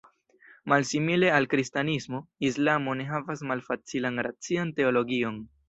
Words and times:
Malsimile 0.71 1.29
al 1.39 1.47
kristanismo, 1.51 2.23
islamo 2.51 2.97
ne 3.03 3.07
havas 3.13 3.47
malfacilan 3.53 4.21
racian 4.31 4.77
teologion. 4.81 5.43